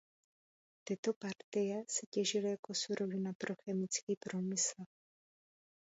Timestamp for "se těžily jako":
1.89-2.73